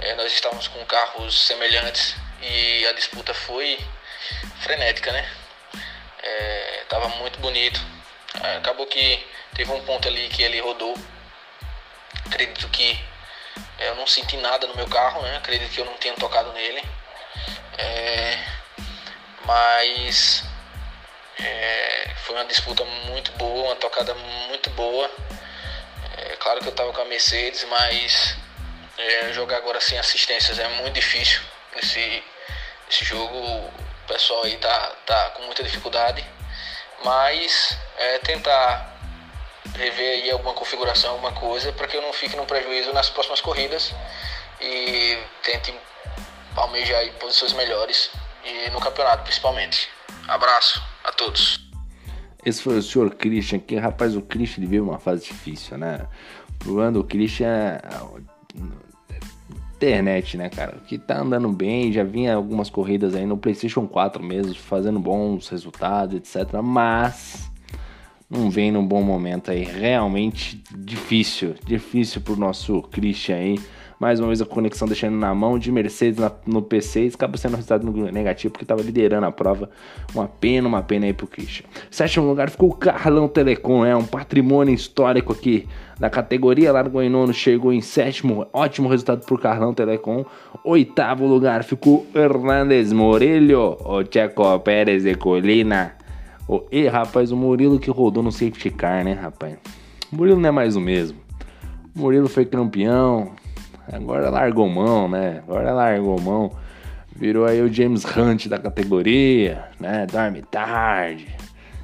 É, 0.00 0.14
nós 0.14 0.32
estávamos 0.32 0.66
com 0.68 0.82
carros 0.86 1.46
semelhantes 1.46 2.16
e 2.40 2.86
a 2.86 2.92
disputa 2.92 3.34
foi 3.34 3.78
frenética, 4.60 5.12
né? 5.12 5.30
É, 6.22 6.84
tava 6.88 7.08
muito 7.10 7.38
bonito. 7.40 7.78
É, 8.42 8.56
acabou 8.56 8.86
que 8.86 9.22
teve 9.54 9.70
um 9.70 9.84
ponto 9.84 10.08
ali 10.08 10.28
que 10.30 10.42
ele 10.42 10.60
rodou. 10.60 10.96
Acredito 12.24 12.66
que 12.70 12.98
eu 13.78 13.94
não 13.96 14.06
senti 14.06 14.38
nada 14.38 14.66
no 14.66 14.76
meu 14.76 14.88
carro, 14.88 15.20
né? 15.20 15.36
Acredito 15.36 15.70
que 15.70 15.80
eu 15.82 15.84
não 15.84 15.94
tenha 15.98 16.14
tocado 16.14 16.50
nele. 16.54 16.82
É, 17.76 18.44
mas 19.44 20.42
é, 21.38 22.10
foi 22.24 22.36
uma 22.36 22.44
disputa 22.44 22.84
muito 22.84 23.32
boa, 23.32 23.66
uma 23.66 23.76
tocada 23.76 24.14
muito 24.14 24.70
boa. 24.70 25.10
É, 26.16 26.36
claro 26.36 26.60
que 26.60 26.66
eu 26.66 26.70
estava 26.70 26.92
com 26.92 27.00
a 27.00 27.04
Mercedes, 27.04 27.64
mas 27.64 28.36
é, 28.96 29.32
jogar 29.32 29.56
agora 29.58 29.80
sem 29.80 29.98
assistências 29.98 30.58
é 30.58 30.68
muito 30.68 30.94
difícil 30.94 31.40
nesse, 31.74 32.22
nesse 32.86 33.04
jogo. 33.04 33.36
O 33.36 34.06
pessoal 34.06 34.44
aí 34.44 34.56
tá, 34.58 34.92
tá 35.06 35.30
com 35.30 35.42
muita 35.42 35.62
dificuldade. 35.62 36.24
mas 37.04 37.76
é, 37.98 38.18
tentar 38.18 38.92
rever 39.76 40.22
aí 40.22 40.30
alguma 40.30 40.54
configuração, 40.54 41.12
alguma 41.12 41.32
coisa, 41.32 41.72
para 41.72 41.86
que 41.88 41.96
eu 41.96 42.02
não 42.02 42.12
fique 42.12 42.36
no 42.36 42.46
prejuízo 42.46 42.92
nas 42.92 43.10
próximas 43.10 43.40
corridas 43.40 43.92
e 44.60 45.18
tente 45.42 45.74
almejar 46.56 47.00
aí 47.00 47.10
posições 47.12 47.52
melhores 47.52 48.10
e 48.44 48.70
no 48.70 48.80
campeonato 48.80 49.22
principalmente. 49.24 49.88
Abraço 50.28 50.82
a 51.04 51.12
todos. 51.12 51.60
Esse 52.44 52.62
foi 52.62 52.78
o 52.78 52.82
senhor 52.82 53.14
Christian, 53.14 53.58
que 53.58 53.76
rapaz, 53.76 54.14
o 54.16 54.22
Christian 54.22 54.66
veio 54.66 54.84
uma 54.84 54.98
fase 54.98 55.24
difícil, 55.24 55.78
né? 55.78 56.06
O 56.50 56.64
problema 56.64 56.92
do 56.92 57.04
Christian 57.04 57.48
é 57.48 57.80
internet, 59.84 60.36
né, 60.36 60.48
cara? 60.48 60.78
Que 60.86 60.98
tá 60.98 61.20
andando 61.20 61.50
bem, 61.50 61.92
já 61.92 62.02
vinha 62.02 62.34
algumas 62.34 62.70
corridas 62.70 63.14
aí 63.14 63.26
no 63.26 63.36
PlayStation 63.36 63.86
4 63.86 64.22
mesmo, 64.22 64.54
fazendo 64.54 64.98
bons 64.98 65.48
resultados, 65.48 66.16
etc. 66.16 66.60
Mas 66.62 67.50
não 68.28 68.50
vem 68.50 68.72
num 68.72 68.86
bom 68.86 69.02
momento 69.02 69.50
aí. 69.50 69.64
Realmente 69.64 70.62
difícil, 70.70 71.54
difícil 71.64 72.20
pro 72.20 72.36
nosso 72.36 72.82
Christian 72.82 73.36
aí. 73.36 73.60
Mais 74.04 74.20
uma 74.20 74.26
vez 74.26 74.42
a 74.42 74.44
conexão 74.44 74.86
deixando 74.86 75.16
na 75.16 75.34
mão 75.34 75.58
de 75.58 75.72
Mercedes 75.72 76.18
na, 76.18 76.30
no 76.46 76.60
P6. 76.60 77.14
Acaba 77.14 77.38
sendo 77.38 77.52
um 77.52 77.56
resultado 77.56 77.90
negativo 78.12 78.52
porque 78.52 78.62
estava 78.62 78.82
liderando 78.82 79.24
a 79.24 79.32
prova. 79.32 79.70
Uma 80.14 80.28
pena, 80.28 80.68
uma 80.68 80.82
pena 80.82 81.06
aí 81.06 81.14
pro 81.14 81.26
Christian. 81.26 81.64
Sétimo 81.90 82.26
lugar 82.26 82.50
ficou 82.50 82.68
o 82.68 82.74
Carlão 82.74 83.26
Telecom, 83.26 83.82
é 83.82 83.96
um 83.96 84.04
patrimônio 84.04 84.74
histórico 84.74 85.32
aqui 85.32 85.66
da 85.98 86.10
categoria. 86.10 86.70
Largou 86.70 87.02
em 87.02 87.08
nono, 87.08 87.32
chegou 87.32 87.72
em 87.72 87.80
sétimo. 87.80 88.46
Ótimo 88.52 88.90
resultado 88.90 89.24
pro 89.24 89.38
Carlão 89.38 89.72
Telecom. 89.72 90.22
Oitavo 90.62 91.26
lugar 91.26 91.64
ficou 91.64 92.06
Hernandes 92.14 92.92
Morillo, 92.92 93.78
o 93.82 94.04
Checo 94.04 94.60
Pérez 94.60 95.04
de 95.04 95.14
Colina. 95.14 95.94
Oh, 96.46 96.60
e 96.70 96.86
rapaz, 96.88 97.32
o 97.32 97.36
Murilo 97.38 97.80
que 97.80 97.90
rodou 97.90 98.22
no 98.22 98.30
safety 98.30 98.68
car, 98.68 99.02
né, 99.02 99.14
rapaz? 99.14 99.56
O 100.12 100.16
Murilo 100.16 100.38
não 100.38 100.50
é 100.50 100.52
mais 100.52 100.76
o 100.76 100.80
mesmo. 100.82 101.18
O 101.96 102.00
Murilo 102.00 102.28
foi 102.28 102.44
campeão, 102.44 103.32
agora 103.92 104.30
largou 104.30 104.68
mão, 104.68 105.08
né? 105.08 105.42
Agora 105.46 105.72
largou 105.72 106.20
mão. 106.20 106.50
Virou 107.16 107.46
aí 107.46 107.62
o 107.62 107.72
James 107.72 108.04
Hunt 108.04 108.48
da 108.48 108.58
categoria, 108.58 109.64
né? 109.78 110.06
Dorme 110.10 110.42
tarde, 110.42 111.28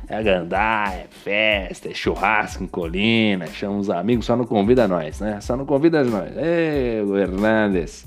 é 0.08 0.22
gandaia, 0.22 1.04
é 1.04 1.06
festa, 1.08 1.88
é 1.88 1.94
churrasco 1.94 2.64
em 2.64 2.66
colina, 2.66 3.46
chama 3.46 3.78
os 3.78 3.88
amigos, 3.88 4.26
só 4.26 4.34
não 4.34 4.44
convida 4.44 4.88
nós, 4.88 5.20
né? 5.20 5.40
Só 5.40 5.56
não 5.56 5.64
convida 5.64 6.02
nós. 6.02 6.36
Ei, 6.36 7.00
o 7.02 7.16
Hernandes, 7.16 8.04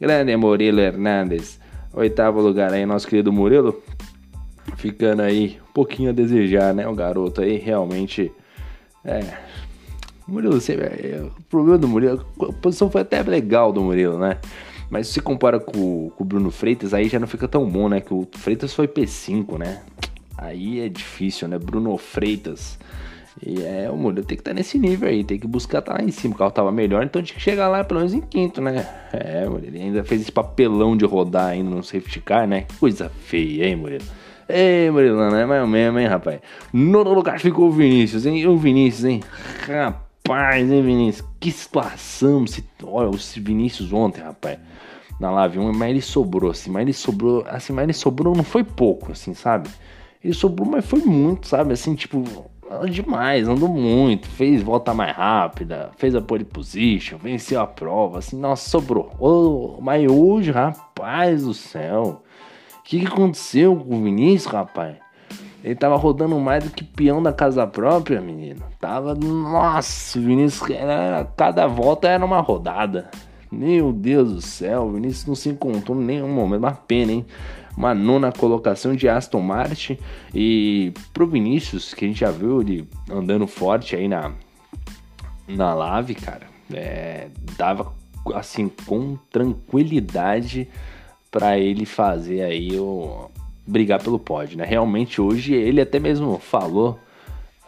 grande 0.00 0.36
Murilo 0.36 0.80
Hernandes. 0.80 1.58
Oitavo 1.92 2.40
lugar 2.40 2.72
aí, 2.72 2.86
nosso 2.86 3.08
querido 3.08 3.32
Murilo 3.32 3.82
ficando 4.76 5.22
aí 5.22 5.58
um 5.68 5.72
pouquinho 5.72 6.10
a 6.10 6.12
desejar, 6.12 6.72
né? 6.74 6.86
O 6.86 6.94
garoto 6.94 7.40
aí 7.40 7.58
realmente. 7.58 8.32
É. 9.04 9.20
Murilo, 10.30 10.60
você, 10.60 10.74
é, 10.74 11.20
o 11.22 11.42
problema 11.50 11.76
do 11.76 11.88
Murilo, 11.88 12.24
a 12.48 12.52
posição 12.52 12.88
foi 12.88 13.00
até 13.00 13.20
legal 13.22 13.72
do 13.72 13.82
Murilo, 13.82 14.16
né? 14.16 14.38
Mas 14.88 15.08
se 15.08 15.20
compara 15.20 15.58
com, 15.58 16.10
com 16.10 16.22
o 16.22 16.26
Bruno 16.26 16.50
Freitas, 16.50 16.94
aí 16.94 17.08
já 17.08 17.18
não 17.18 17.26
fica 17.26 17.48
tão 17.48 17.68
bom, 17.68 17.88
né? 17.88 18.00
Que 18.00 18.14
o 18.14 18.26
Freitas 18.32 18.72
foi 18.72 18.86
P5, 18.86 19.58
né? 19.58 19.82
Aí 20.38 20.80
é 20.80 20.88
difícil, 20.88 21.48
né? 21.48 21.58
Bruno 21.58 21.96
Freitas. 21.96 22.78
E 23.44 23.62
é, 23.62 23.90
o 23.90 23.96
Murilo 23.96 24.24
tem 24.24 24.36
que 24.36 24.42
estar 24.42 24.52
tá 24.52 24.54
nesse 24.54 24.78
nível 24.78 25.08
aí, 25.08 25.24
tem 25.24 25.38
que 25.38 25.46
buscar 25.46 25.80
estar 25.80 25.94
tá 25.94 25.98
lá 25.98 26.04
em 26.04 26.12
cima. 26.12 26.34
O 26.34 26.38
carro 26.38 26.50
tava 26.50 26.70
melhor, 26.70 27.02
então 27.04 27.20
tinha 27.22 27.36
que 27.36 27.42
chegar 27.42 27.68
lá 27.68 27.82
pelo 27.82 28.00
menos 28.00 28.14
em 28.14 28.20
quinto, 28.20 28.60
né? 28.60 28.86
É, 29.12 29.48
Murilo, 29.48 29.66
ele 29.66 29.82
ainda 29.82 30.04
fez 30.04 30.20
esse 30.20 30.32
papelão 30.32 30.96
de 30.96 31.04
rodar 31.04 31.46
ainda 31.46 31.70
no 31.70 31.82
safety 31.82 32.20
car, 32.20 32.46
né? 32.46 32.66
Coisa 32.78 33.10
feia, 33.24 33.66
hein, 33.66 33.76
Murilo? 33.76 34.04
Ei, 34.48 34.90
Murilão, 34.90 35.34
é 35.36 35.46
mais 35.46 35.62
ou 35.62 35.68
menos, 35.68 36.00
hein, 36.00 36.08
rapaz? 36.08 36.40
No 36.72 37.02
lugar 37.02 37.38
ficou 37.38 37.68
o 37.68 37.72
Vinícius, 37.72 38.26
hein? 38.26 38.46
O 38.48 38.56
Vinícius, 38.56 39.04
hein? 39.04 39.20
Rapaz, 39.68 40.09
hein, 40.36 40.82
Vinícius? 40.82 41.26
Que 41.38 41.50
situação. 41.50 42.46
Se... 42.46 42.64
Olha, 42.82 43.08
o 43.08 43.16
Vinícius 43.40 43.92
ontem, 43.92 44.22
rapaz. 44.22 44.58
Na 45.18 45.30
Live 45.30 45.58
1, 45.58 45.72
mas 45.72 45.90
ele 45.90 46.02
sobrou, 46.02 46.50
assim. 46.50 46.70
Mas 46.70 46.82
ele 46.82 46.92
sobrou, 46.92 47.44
assim, 47.46 47.72
mas 47.72 47.84
ele 47.84 47.92
sobrou 47.92 48.34
não 48.34 48.44
foi 48.44 48.64
pouco, 48.64 49.12
assim, 49.12 49.34
sabe? 49.34 49.68
Ele 50.22 50.34
sobrou, 50.34 50.68
mas 50.68 50.84
foi 50.84 51.00
muito, 51.00 51.46
sabe? 51.46 51.72
Assim, 51.72 51.94
tipo, 51.94 52.24
demais, 52.90 53.48
andou 53.48 53.68
muito, 53.68 54.28
fez 54.28 54.62
volta 54.62 54.94
mais 54.94 55.14
rápida, 55.14 55.90
fez 55.96 56.14
a 56.14 56.20
pole 56.20 56.44
position, 56.44 57.18
venceu 57.18 57.60
a 57.60 57.66
prova, 57.66 58.18
assim, 58.18 58.38
nossa, 58.38 58.68
sobrou. 58.68 59.12
Oh, 59.18 59.78
mas 59.80 60.10
hoje, 60.10 60.50
rapaz 60.50 61.44
do 61.44 61.54
céu, 61.54 62.22
que, 62.90 62.98
que 62.98 63.06
aconteceu 63.06 63.76
com 63.76 63.98
o 63.98 64.02
Vinícius, 64.02 64.52
rapaz? 64.52 64.96
Ele 65.62 65.74
tava 65.74 65.96
rodando 65.96 66.38
mais 66.38 66.64
do 66.64 66.70
que 66.70 66.82
peão 66.82 67.22
da 67.22 67.32
casa 67.32 67.66
própria, 67.66 68.20
menino. 68.20 68.62
Tava. 68.80 69.14
Nossa, 69.14 70.18
o 70.18 70.22
Vinícius. 70.22 70.70
Era, 70.70 71.24
cada 71.36 71.66
volta 71.66 72.08
era 72.08 72.24
uma 72.24 72.40
rodada. 72.40 73.10
Meu 73.52 73.92
Deus 73.92 74.32
do 74.32 74.40
céu, 74.40 74.82
o 74.82 74.92
Vinícius 74.92 75.26
não 75.26 75.34
se 75.34 75.48
encontrou 75.48 76.00
em 76.00 76.04
nenhum 76.04 76.32
momento. 76.32 76.60
Uma 76.60 76.72
pena, 76.72 77.12
hein? 77.12 77.26
Uma 77.76 77.94
nona 77.94 78.32
colocação 78.32 78.94
de 78.94 79.08
Aston 79.08 79.40
Martin. 79.40 79.98
E 80.34 80.92
pro 81.12 81.26
Vinícius, 81.26 81.92
que 81.92 82.04
a 82.04 82.08
gente 82.08 82.20
já 82.20 82.30
viu 82.30 82.60
ele 82.62 82.88
andando 83.10 83.46
forte 83.46 83.94
aí 83.96 84.08
na, 84.08 84.32
na 85.46 85.74
Lave, 85.74 86.14
cara. 86.14 86.48
É, 86.72 87.28
dava 87.58 87.92
assim 88.34 88.70
com 88.86 89.16
tranquilidade 89.30 90.68
para 91.30 91.58
ele 91.58 91.84
fazer 91.84 92.42
aí 92.42 92.78
o 92.78 93.30
brigar 93.70 94.02
pelo 94.02 94.18
pódio, 94.18 94.58
né? 94.58 94.64
Realmente 94.64 95.20
hoje 95.20 95.54
ele 95.54 95.80
até 95.80 95.98
mesmo 95.98 96.38
falou 96.38 96.98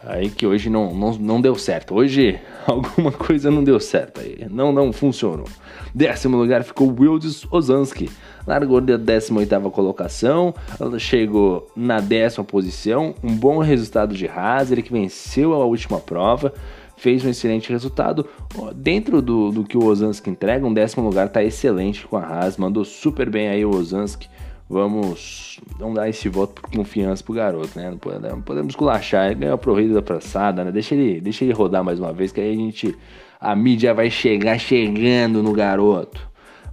aí 0.05 0.29
que 0.29 0.45
hoje 0.45 0.69
não, 0.69 0.93
não, 0.93 1.13
não 1.13 1.41
deu 1.41 1.55
certo. 1.55 1.95
Hoje 1.95 2.39
alguma 2.67 3.11
coisa 3.11 3.49
não 3.49 3.63
deu 3.63 3.79
certo 3.79 4.19
aí, 4.19 4.45
não 4.49 4.71
não 4.71 4.91
funcionou. 4.91 5.47
Décimo 5.95 6.37
lugar 6.37 6.63
ficou 6.63 6.93
Wildis 6.97 7.45
Ozanski. 7.51 8.09
Largou 8.45 8.81
da 8.81 8.99
18ª 8.99 9.71
colocação, 9.71 10.53
chegou 10.99 11.71
na 11.77 12.01
décima 12.01 12.43
posição, 12.43 13.15
um 13.23 13.33
bom 13.33 13.59
resultado 13.59 14.13
de 14.13 14.27
Haas, 14.27 14.69
ele 14.69 14.81
que 14.81 14.91
venceu 14.91 15.53
a 15.53 15.65
última 15.65 15.97
prova, 15.97 16.53
fez 16.97 17.23
um 17.23 17.29
excelente 17.29 17.71
resultado. 17.71 18.27
Dentro 18.75 19.21
do, 19.21 19.49
do 19.49 19.63
que 19.63 19.77
o 19.77 19.85
Ozanski 19.85 20.29
entrega, 20.29 20.65
um 20.65 20.73
décimo 20.73 21.05
lugar 21.05 21.27
está 21.27 21.41
excelente 21.41 22.05
com 22.05 22.17
a 22.17 22.21
Haas, 22.21 22.57
mandou 22.57 22.83
super 22.83 23.29
bem 23.29 23.47
aí 23.47 23.63
o 23.63 23.73
Ozanski. 23.73 24.27
Vamos, 24.73 25.59
dar 25.93 26.09
esse 26.09 26.27
voto 26.27 26.59
por 26.59 26.71
confiança 26.71 27.23
pro 27.23 27.35
garoto, 27.35 27.77
né? 27.77 27.91
Não 27.91 27.97
podemos, 27.99 28.73
não 28.73 28.79
culachar, 28.79 29.27
ele 29.27 29.35
ganhou 29.35 29.53
a 29.53 29.57
corrida 29.59 29.93
da 29.93 30.01
passada, 30.01 30.63
né? 30.63 30.71
Deixa 30.71 30.95
ele, 30.95 31.21
deixa 31.21 31.43
ele 31.45 31.53
rodar 31.53 31.83
mais 31.83 31.99
uma 31.99 32.11
vez, 32.11 32.31
que 32.31 32.41
aí 32.41 32.53
a 32.53 32.55
gente, 32.55 32.97
a 33.39 33.55
mídia 33.55 33.93
vai 33.93 34.09
chegar 34.09 34.57
chegando 34.57 35.43
no 35.43 35.53
garoto. 35.53 36.19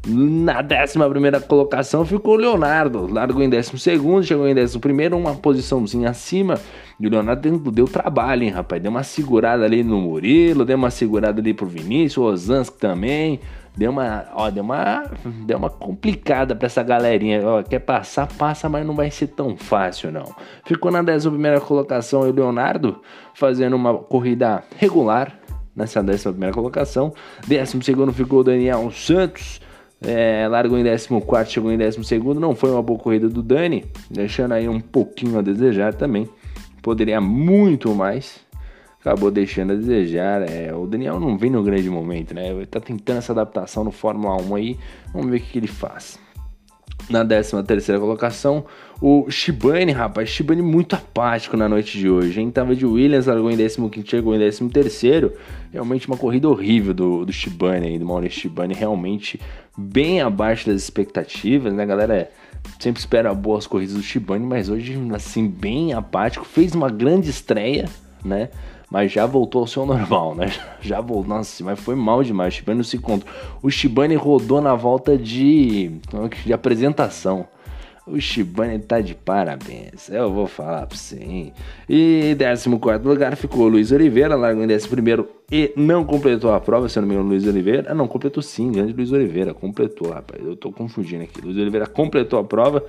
Na 0.07 0.63
11 0.63 1.47
colocação 1.47 2.07
ficou 2.07 2.37
o 2.37 2.39
Leonardo, 2.39 3.07
largou 3.07 3.43
em 3.43 3.51
12, 3.51 3.77
chegou 3.77 4.49
em 4.49 4.55
11, 4.59 4.79
uma 5.13 5.35
posiçãozinha 5.35 6.09
acima. 6.09 6.59
E 6.99 7.07
o 7.07 7.11
Leonardo 7.11 7.71
deu, 7.71 7.85
trabalho, 7.85 8.45
hein, 8.45 8.49
rapaz? 8.49 8.81
Deu 8.81 8.91
uma 8.91 9.03
segurada 9.03 9.63
ali 9.63 9.85
no 9.85 10.01
Murilo, 10.01 10.65
deu 10.65 10.79
uma 10.79 10.91
segurada 10.91 11.39
ali 11.39 11.53
pro 11.53 11.67
Vinícius, 11.67 12.17
o 12.17 12.23
Osansky 12.23 12.79
também. 12.79 13.41
Deu 13.81 13.91
uma, 13.91 14.27
ó, 14.35 14.51
deu 14.51 14.63
uma, 14.63 15.11
deu 15.47 15.57
uma 15.57 15.71
complicada 15.71 16.55
pra 16.55 16.67
essa 16.67 16.83
galerinha. 16.83 17.41
Ó, 17.43 17.63
quer 17.63 17.79
passar, 17.79 18.27
passa, 18.27 18.69
mas 18.69 18.87
não 18.87 18.95
vai 18.95 19.11
ser 19.11 19.29
tão 19.29 19.57
fácil, 19.57 20.13
não. 20.13 20.35
Ficou 20.67 20.91
na 20.91 21.01
11 21.01 21.31
colocação 21.67 22.21
o 22.21 22.31
Leonardo, 22.31 23.01
fazendo 23.33 23.75
uma 23.75 23.97
corrida 23.97 24.63
regular 24.77 25.33
nessa 25.75 26.01
11 26.01 26.53
colocação. 26.53 27.15
12 27.49 28.13
ficou 28.13 28.41
o 28.41 28.45
Daniel 28.45 28.91
Santos 28.91 29.63
é, 30.03 30.47
largou 30.47 30.79
em 30.79 30.85
14, 30.85 31.51
chegou 31.51 31.73
em 31.73 31.79
12. 31.79 31.99
Não 32.39 32.55
foi 32.55 32.71
uma 32.71 32.83
boa 32.83 32.99
corrida 32.99 33.31
do 33.31 33.43
Dani, 33.43 33.87
deixando 34.11 34.53
aí 34.53 34.69
um 34.69 34.79
pouquinho 34.79 35.39
a 35.39 35.43
desejar 35.43 35.95
também. 35.95 36.29
Poderia 36.83 37.19
muito 37.19 37.95
mais, 37.95 38.41
acabou 39.01 39.31
deixando 39.31 39.73
a 39.73 39.77
desejar. 39.77 40.43
É, 40.49 40.75
o 40.75 40.87
Daniel 40.87 41.19
não 41.19 41.37
vem 41.37 41.51
no 41.51 41.63
grande 41.63 41.89
momento, 41.89 42.35
né? 42.35 42.51
Ele 42.51 42.67
tá 42.67 42.81
tentando 42.81 43.19
essa 43.19 43.33
adaptação 43.33 43.83
no 43.83 43.91
Fórmula 43.91 44.41
1 44.41 44.55
aí. 44.55 44.79
Vamos 45.13 45.31
ver 45.31 45.39
o 45.39 45.41
que, 45.41 45.53
que 45.53 45.59
ele 45.59 45.67
faz. 45.67 46.19
Na 47.09 47.25
13 47.25 47.63
terceira 47.65 48.01
colocação, 48.01 48.65
o 49.01 49.29
Shibane, 49.31 49.91
rapaz, 49.91 50.29
Shibane 50.29 50.63
muito 50.63 50.95
apático 50.95 51.57
na 51.57 51.69
noite 51.69 51.99
de 51.99 52.09
hoje, 52.09 52.41
hein? 52.41 52.51
Tava 52.51 52.77
de 52.77 52.85
Williams, 52.85 53.27
largou 53.27 53.51
em 53.51 53.57
15 53.57 53.91
chegou 54.05 54.35
em 54.35 54.39
13 54.39 54.69
terceiro. 54.69 55.33
Realmente 55.73 56.07
uma 56.07 56.17
corrida 56.17 56.49
horrível 56.49 56.93
do, 56.93 57.25
do 57.25 57.33
Shibane 57.33 57.89
aí, 57.89 57.99
do 57.99 58.05
Maurício 58.05 58.43
Shibane, 58.43 58.75
realmente 58.75 59.41
bem 59.77 60.21
abaixo 60.21 60.67
das 60.67 60.83
expectativas, 60.83 61.73
né, 61.73 61.87
galera? 61.87 62.31
Sempre 62.79 63.01
espera 63.01 63.33
boas 63.33 63.67
corridas 63.67 63.95
do 63.95 64.03
Shibane, 64.03 64.47
mas 64.47 64.69
hoje, 64.69 64.97
assim, 65.15 65.49
bem 65.49 65.95
apático. 65.95 66.45
Fez 66.45 66.75
uma 66.75 66.91
grande 66.91 67.31
estreia, 67.31 67.87
né? 68.25 68.51
Mas 68.91 69.13
já 69.13 69.25
voltou 69.25 69.61
ao 69.61 69.67
seu 69.69 69.87
normal, 69.87 70.35
né? 70.35 70.53
Já 70.83 71.01
voltou, 71.01 71.37
nossa, 71.37 71.63
mas 71.63 71.79
foi 71.79 71.95
mal 71.95 72.25
demais. 72.25 72.53
O 72.53 72.57
Shibane 72.57 72.79
não 72.79 72.85
se 72.85 72.97
encontrou. 72.97 73.33
O 73.63 73.71
Shibane 73.71 74.17
rodou 74.17 74.61
na 74.61 74.75
volta 74.75 75.17
de, 75.17 75.93
de 76.45 76.53
apresentação. 76.53 77.47
O 78.07 78.19
Shibane 78.19 78.81
tá 78.81 79.01
de 79.01 79.15
parabéns, 79.15 80.09
eu 80.09 80.33
vou 80.33 80.49
falar 80.49 80.87
pra 80.87 80.97
você, 80.97 81.17
hein? 81.23 81.53
E 81.89 82.33
em 82.33 82.37
14 82.37 82.69
lugar 83.07 83.37
ficou 83.37 83.67
o 83.67 83.69
Luiz 83.69 83.93
Oliveira, 83.93 84.35
largou 84.35 84.65
em 84.65 84.75
11 84.75 84.89
e 85.53 85.73
não 85.77 86.05
completou 86.05 86.53
a 86.53 86.59
prova, 86.59 86.89
se 86.89 86.99
eu 86.99 87.03
não 87.03 87.09
me 87.09 87.15
engano, 87.15 87.29
Luiz 87.29 87.47
Oliveira. 87.47 87.93
Ah, 87.93 87.95
não, 87.95 88.09
completou 88.09 88.43
sim, 88.43 88.73
grande 88.73 88.93
Luiz 88.93 89.13
Oliveira, 89.13 89.55
completou, 89.55 90.11
rapaz. 90.11 90.45
Eu 90.45 90.57
tô 90.57 90.73
confundindo 90.73 91.23
aqui. 91.23 91.41
Luiz 91.41 91.57
Oliveira 91.57 91.87
completou 91.87 92.41
a 92.41 92.43
prova, 92.43 92.83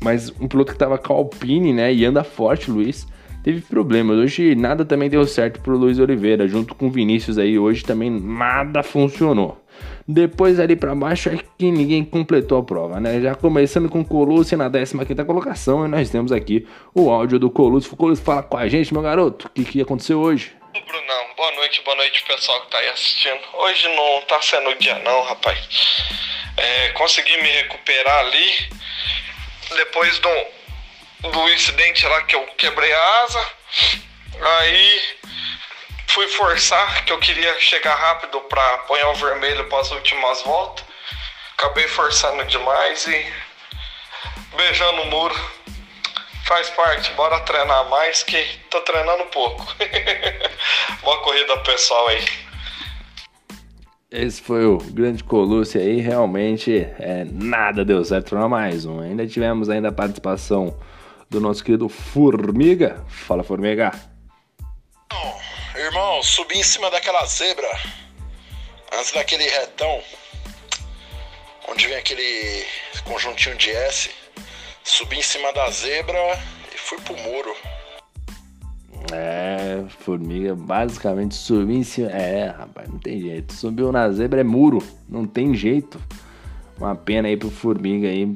mas 0.00 0.32
um 0.40 0.48
piloto 0.48 0.72
que 0.72 0.78
tava 0.78 0.96
com 0.96 1.12
a 1.12 1.16
Alpine, 1.16 1.74
né? 1.74 1.92
E 1.92 2.04
anda 2.06 2.24
forte, 2.24 2.70
Luiz 2.70 3.06
teve 3.46 3.60
problemas. 3.60 4.18
Hoje 4.18 4.56
nada 4.56 4.84
também 4.84 5.08
deu 5.08 5.24
certo 5.24 5.60
pro 5.60 5.78
Luiz 5.78 6.00
Oliveira, 6.00 6.48
junto 6.48 6.74
com 6.74 6.88
o 6.88 6.90
Vinícius 6.90 7.38
aí, 7.38 7.56
hoje 7.56 7.84
também 7.84 8.10
nada 8.10 8.82
funcionou. 8.82 9.64
Depois 10.08 10.58
ali 10.58 10.74
para 10.74 10.92
baixo 10.96 11.28
é 11.28 11.38
que 11.56 11.70
ninguém 11.70 12.04
completou 12.04 12.58
a 12.58 12.64
prova, 12.64 12.98
né? 12.98 13.20
Já 13.20 13.36
começando 13.36 13.88
com 13.88 14.00
o 14.00 14.04
Colucci 14.04 14.56
na 14.56 14.68
15 14.68 15.24
colocação 15.24 15.84
e 15.84 15.88
nós 15.88 16.10
temos 16.10 16.32
aqui 16.32 16.66
o 16.92 17.08
áudio 17.08 17.38
do 17.38 17.48
Colucci. 17.48 17.92
O 17.92 17.96
Colucci 17.96 18.20
fala 18.20 18.42
com 18.42 18.56
a 18.56 18.66
gente, 18.66 18.92
meu 18.92 19.02
garoto, 19.02 19.46
o 19.46 19.50
que, 19.50 19.64
que 19.64 19.80
aconteceu 19.80 20.18
hoje? 20.18 20.52
Brunão, 20.72 21.26
boa 21.36 21.52
noite, 21.52 21.80
boa 21.84 21.96
noite 21.96 22.24
pessoal 22.26 22.60
que 22.62 22.70
tá 22.72 22.78
aí 22.78 22.88
assistindo. 22.88 23.38
Hoje 23.54 23.86
não 23.94 24.22
tá 24.22 24.42
sendo 24.42 24.76
dia 24.80 24.98
não, 25.04 25.22
rapaz. 25.22 25.58
É, 26.56 26.88
consegui 26.90 27.36
me 27.40 27.48
recuperar 27.48 28.18
ali 28.26 28.68
depois 29.76 30.18
do, 30.18 30.28
do 31.20 31.48
incidente 31.50 32.06
lá 32.06 32.22
que 32.22 32.36
eu 32.36 32.46
quebrei 32.56 32.92
a 32.92 33.22
asa. 33.24 33.46
Aí 34.40 35.00
fui 36.08 36.28
forçar, 36.28 37.04
que 37.04 37.12
eu 37.12 37.18
queria 37.18 37.58
chegar 37.60 37.94
rápido 37.94 38.40
para 38.42 38.74
apanhar 38.74 39.10
o 39.10 39.14
vermelho 39.14 39.68
para 39.68 39.80
as 39.80 39.90
últimas 39.90 40.42
voltas. 40.42 40.84
Acabei 41.58 41.88
forçando 41.88 42.44
demais 42.44 43.06
e 43.06 43.32
beijando 44.56 45.02
o 45.02 45.06
muro. 45.06 45.34
Faz 46.44 46.70
parte, 46.70 47.12
bora 47.14 47.40
treinar 47.40 47.88
mais 47.88 48.22
que 48.22 48.40
tô 48.70 48.80
treinando 48.82 49.24
pouco. 49.26 49.66
Boa 51.02 51.20
corrida 51.22 51.56
pessoal 51.58 52.06
aí. 52.08 52.24
Esse 54.10 54.40
foi 54.40 54.64
o 54.64 54.78
grande 54.78 55.24
Colucci 55.24 55.76
aí, 55.78 56.00
realmente 56.00 56.86
é, 57.00 57.26
nada 57.30 57.84
deu 57.84 58.04
certo 58.04 58.30
para 58.30 58.48
mais 58.48 58.86
um. 58.86 59.00
Ainda 59.00 59.26
tivemos 59.26 59.68
ainda 59.68 59.88
a 59.88 59.92
participação 59.92 60.78
do 61.30 61.40
nosso 61.40 61.64
querido 61.64 61.88
Formiga. 61.88 63.04
Fala 63.08 63.42
Formiga. 63.42 63.92
Irmão, 65.76 66.22
subi 66.22 66.58
em 66.58 66.62
cima 66.62 66.90
daquela 66.90 67.24
zebra, 67.26 67.68
antes 68.94 69.12
daquele 69.12 69.44
retão, 69.44 70.00
onde 71.68 71.86
vem 71.86 71.98
aquele 71.98 72.66
conjuntinho 73.04 73.56
de 73.56 73.70
S. 73.70 74.10
Subi 74.82 75.18
em 75.18 75.22
cima 75.22 75.52
da 75.52 75.70
zebra 75.70 76.18
e 76.74 76.78
fui 76.78 76.98
pro 77.00 77.16
muro. 77.18 77.54
É, 79.12 79.84
formiga 80.00 80.54
basicamente 80.54 81.34
subiu 81.34 81.76
em 81.76 81.84
cima. 81.84 82.10
É, 82.10 82.46
rapaz, 82.48 82.88
não 82.88 82.98
tem 82.98 83.20
jeito. 83.20 83.52
Subiu 83.52 83.92
na 83.92 84.10
zebra 84.10 84.40
é 84.40 84.44
muro, 84.44 84.82
não 85.08 85.26
tem 85.26 85.54
jeito. 85.54 86.00
Uma 86.78 86.96
pena 86.96 87.28
aí 87.28 87.36
pro 87.36 87.50
formiga 87.50 88.08
aí 88.08 88.34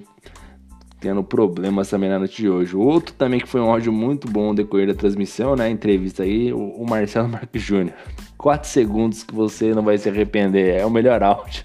tendo 1.00 1.24
problemas 1.24 1.88
também 1.88 2.10
na 2.10 2.18
noite 2.18 2.36
de 2.36 2.48
hoje. 2.48 2.76
Outro 2.76 3.14
também 3.14 3.40
que 3.40 3.48
foi 3.48 3.60
um 3.60 3.70
áudio 3.70 3.92
muito 3.92 4.30
bom 4.30 4.48
no 4.48 4.54
decorrer 4.54 4.86
da 4.86 4.94
transmissão, 4.94 5.56
né? 5.56 5.70
Entrevista 5.70 6.22
aí, 6.22 6.52
o, 6.52 6.84
Marcelo 6.86 7.26
Marques 7.30 7.62
Júnior. 7.62 7.96
Quatro 8.36 8.68
segundos 8.68 9.22
que 9.22 9.34
você 9.34 9.74
não 9.74 9.82
vai 9.82 9.96
se 9.98 10.08
arrepender. 10.08 10.78
É 10.78 10.84
o 10.84 10.90
melhor 10.90 11.22
áudio. 11.22 11.64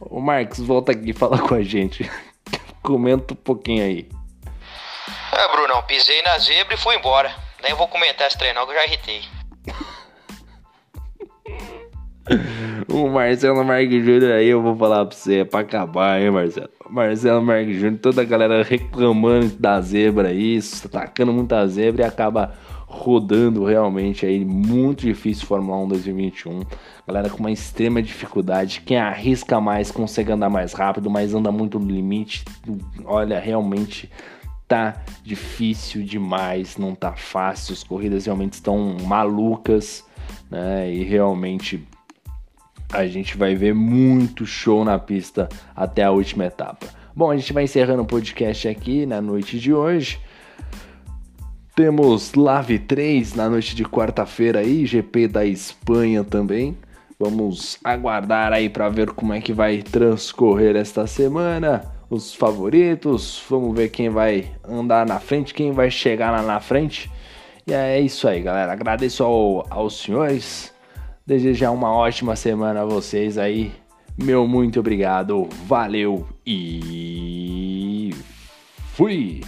O 0.00 0.20
Marcos, 0.20 0.60
volta 0.60 0.92
aqui 0.92 1.10
e 1.10 1.14
fala 1.14 1.38
com 1.38 1.54
a 1.54 1.62
gente. 1.62 2.08
Comenta 2.82 3.32
um 3.34 3.36
pouquinho 3.36 3.82
aí. 3.82 4.08
É, 5.32 5.48
Brunão, 5.52 5.82
pisei 5.82 6.22
na 6.22 6.38
zebra 6.38 6.74
e 6.74 6.78
fui 6.78 6.94
embora. 6.96 7.34
Nem 7.62 7.74
vou 7.74 7.88
comentar 7.88 8.26
esse 8.26 8.38
treino, 8.38 8.64
que 8.64 8.72
eu 8.72 8.74
já 8.74 8.84
irritei. 8.84 9.22
o 12.96 13.10
Marcelo 13.10 13.62
Marques 13.62 14.04
Júnior 14.04 14.32
aí, 14.32 14.48
eu 14.48 14.62
vou 14.62 14.74
falar 14.74 15.04
pra 15.04 15.14
você, 15.14 15.40
é 15.40 15.44
pra 15.44 15.60
acabar, 15.60 16.20
hein, 16.20 16.30
Marcelo? 16.30 16.70
Marcelo 16.88 17.42
Marques 17.42 17.76
Júnior, 17.76 17.98
toda 18.00 18.22
a 18.22 18.24
galera 18.24 18.62
reclamando 18.62 19.54
da 19.58 19.78
zebra 19.82 20.28
aí, 20.28 20.58
atacando 20.84 21.32
muita 21.32 21.66
zebra 21.66 22.02
e 22.02 22.06
acaba 22.06 22.54
rodando 22.86 23.64
realmente 23.64 24.24
aí, 24.24 24.42
muito 24.44 25.02
difícil 25.02 25.46
Fórmula 25.46 25.76
1 25.84 25.88
2021. 25.88 26.60
Galera 27.06 27.28
com 27.28 27.38
uma 27.38 27.50
extrema 27.50 28.00
dificuldade, 28.00 28.80
quem 28.80 28.96
arrisca 28.96 29.60
mais 29.60 29.90
consegue 29.90 30.32
andar 30.32 30.48
mais 30.48 30.72
rápido, 30.72 31.10
mas 31.10 31.34
anda 31.34 31.52
muito 31.52 31.78
no 31.78 31.90
limite. 31.90 32.44
Olha, 33.04 33.38
realmente 33.38 34.10
tá 34.66 35.02
difícil 35.22 36.02
demais, 36.02 36.78
não 36.78 36.94
tá 36.94 37.12
fácil, 37.12 37.74
as 37.74 37.84
corridas 37.84 38.24
realmente 38.24 38.54
estão 38.54 38.96
malucas, 39.04 40.02
né? 40.50 40.90
E 40.90 41.04
realmente 41.04 41.86
a 42.92 43.06
gente 43.06 43.36
vai 43.36 43.54
ver 43.54 43.74
muito 43.74 44.46
show 44.46 44.84
na 44.84 44.98
pista 44.98 45.48
até 45.74 46.04
a 46.04 46.10
última 46.10 46.46
etapa. 46.46 46.86
Bom, 47.14 47.30
a 47.30 47.36
gente 47.36 47.52
vai 47.52 47.64
encerrando 47.64 48.02
o 48.02 48.06
podcast 48.06 48.68
aqui 48.68 49.06
na 49.06 49.20
noite 49.20 49.58
de 49.58 49.72
hoje. 49.72 50.20
Temos 51.74 52.34
Lave 52.34 52.78
3 52.78 53.34
na 53.34 53.48
noite 53.48 53.74
de 53.74 53.84
quarta-feira 53.84 54.60
aí, 54.60 54.86
GP 54.86 55.28
da 55.28 55.44
Espanha 55.44 56.24
também. 56.24 56.76
Vamos 57.18 57.78
aguardar 57.82 58.52
aí 58.52 58.68
para 58.68 58.88
ver 58.88 59.10
como 59.10 59.32
é 59.32 59.40
que 59.40 59.52
vai 59.52 59.82
transcorrer 59.82 60.76
esta 60.76 61.06
semana. 61.06 61.82
Os 62.08 62.34
favoritos, 62.34 63.42
vamos 63.48 63.74
ver 63.74 63.88
quem 63.88 64.10
vai 64.10 64.50
andar 64.68 65.06
na 65.06 65.18
frente, 65.18 65.54
quem 65.54 65.72
vai 65.72 65.90
chegar 65.90 66.30
lá 66.30 66.42
na 66.42 66.60
frente. 66.60 67.10
E 67.66 67.72
é 67.72 67.98
isso 67.98 68.28
aí, 68.28 68.42
galera. 68.42 68.72
Agradeço 68.72 69.24
ao, 69.24 69.66
aos 69.70 70.00
senhores 70.00 70.75
Desejar 71.26 71.72
uma 71.72 71.92
ótima 71.92 72.36
semana 72.36 72.82
a 72.82 72.84
vocês 72.84 73.36
aí. 73.36 73.72
Meu 74.16 74.46
muito 74.46 74.78
obrigado, 74.78 75.48
valeu 75.66 76.26
e 76.46 78.10
fui! 78.94 79.40